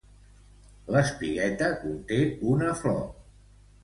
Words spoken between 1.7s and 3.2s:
conté una flor.